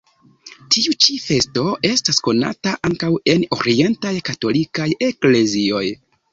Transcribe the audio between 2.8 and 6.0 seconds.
ankaŭ en orientaj katolikaj eklezioj.